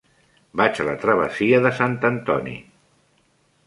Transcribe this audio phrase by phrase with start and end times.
[0.61, 2.61] Vaig a la travessia de Sant Antoni.